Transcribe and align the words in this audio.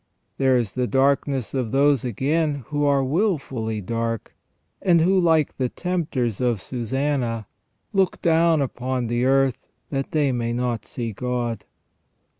There 0.39 0.57
is 0.57 0.73
the 0.73 0.87
darkness 0.87 1.53
of 1.53 1.71
those, 1.71 2.03
again, 2.03 2.63
who 2.69 2.85
are 2.85 3.03
wilfully 3.03 3.81
dark, 3.81 4.35
and 4.81 4.99
who, 4.99 5.19
like 5.19 5.57
the 5.57 5.69
tempters 5.69 6.41
of 6.41 6.59
Susannah, 6.59 7.45
look 7.93 8.19
down 8.23 8.63
upon 8.63 9.05
the 9.05 9.25
earth 9.25 9.67
that 9.91 10.09
they 10.09 10.31
may 10.31 10.53
not 10.53 10.85
see 10.87 11.11
God. 11.11 11.65